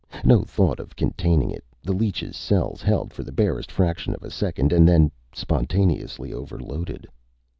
No 0.23 0.41
thought 0.41 0.79
of 0.79 0.95
containing 0.95 1.51
it. 1.51 1.63
The 1.83 1.93
leech's 1.93 2.35
cells 2.35 2.81
held 2.81 3.13
for 3.13 3.21
the 3.21 3.31
barest 3.31 3.71
fraction 3.71 4.15
of 4.15 4.23
a 4.23 4.31
second, 4.31 4.73
and 4.73 4.87
then 4.89 5.11
spontaneously 5.31 6.33
overloaded. 6.33 7.05